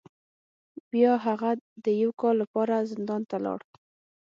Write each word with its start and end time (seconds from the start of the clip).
بیا 0.91 1.13
هغه 1.25 1.51
د 1.83 1.85
یو 2.01 2.11
کال 2.21 2.35
لپاره 2.43 2.87
زندان 2.91 3.21
ته 3.29 3.37
لاړ. 3.45 3.59